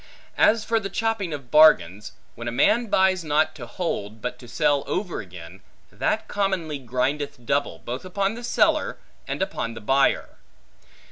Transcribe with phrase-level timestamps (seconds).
[0.39, 4.47] As for the chopping of bargains, when a man buys not to hold but to
[4.47, 10.37] sell over again, that commonly grindeth double, both upon the seller, and upon the buyer.